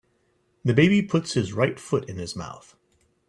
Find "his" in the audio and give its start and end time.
1.33-1.53, 2.17-2.35